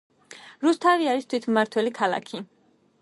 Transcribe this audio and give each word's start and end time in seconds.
რუსთავი 0.67 1.11
არის 1.11 1.29
თვითმმართველი 1.33 1.93
ქალაქი. 2.01 2.43